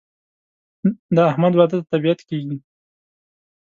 د 1.15 1.17
احمد 1.31 1.53
واده 1.57 1.77
ته 1.81 1.87
طبیعت 1.91 2.19
کېږي. 2.29 2.57